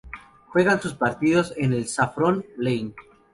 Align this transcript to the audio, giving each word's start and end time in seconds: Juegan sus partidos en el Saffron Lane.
Juegan 0.47 0.81
sus 0.81 0.95
partidos 0.95 1.53
en 1.57 1.73
el 1.73 1.85
Saffron 1.87 2.43
Lane. 2.57 2.95